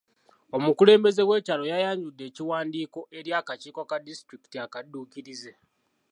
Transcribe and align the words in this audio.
Omukulembeze 0.55 1.21
w'ekyalo 1.29 1.63
yayanjudde 1.71 2.23
ekiwandiiko 2.29 2.99
eri 3.17 3.29
akakiiko 3.39 3.81
ka 3.89 3.97
disitulikiti 4.05 4.57
akadduukirize. 4.65 5.51